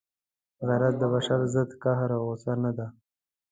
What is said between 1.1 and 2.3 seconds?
بشر ضد قهر او